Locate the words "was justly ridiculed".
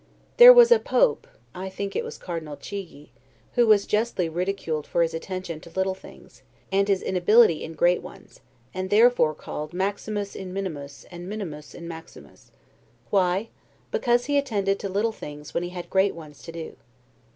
3.67-4.87